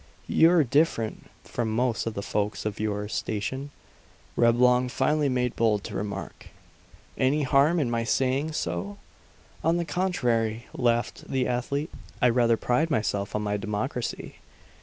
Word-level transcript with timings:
"You're 0.25 0.63
different 0.63 1.29
from 1.43 1.69
most 1.69 2.07
of 2.07 2.15
the 2.15 2.23
folks 2.23 2.65
of 2.65 2.79
your 2.79 3.07
station," 3.07 3.69
Reblong 4.35 4.89
finally 4.89 5.29
made 5.29 5.55
bold 5.55 5.83
to 5.83 5.95
remark. 5.95 6.47
"Any 7.19 7.43
harm 7.43 7.79
in 7.79 7.91
my 7.91 8.03
saying 8.03 8.53
so?" 8.53 8.97
"On 9.63 9.77
the 9.77 9.85
contrary," 9.85 10.65
laughed 10.73 11.29
the 11.29 11.47
athlete. 11.47 11.91
"I 12.19 12.29
rather 12.29 12.57
pride 12.57 12.89
myself 12.89 13.35
on 13.35 13.43
my 13.43 13.57
democracy. 13.57 14.37